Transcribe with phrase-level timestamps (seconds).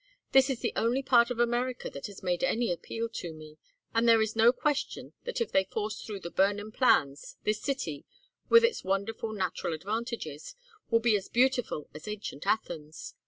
[0.31, 3.59] This is the only part of America that has made any appeal to me,
[3.93, 8.03] and there is no question that if they force through the Burnham plans, this city,
[8.49, 10.55] with its wonderful natural advantages,
[10.89, 13.13] will be as beautiful as ancient Athens.